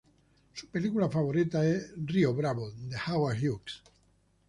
[0.55, 3.83] Su película favorita es Río Bravo, de Howard Hawks.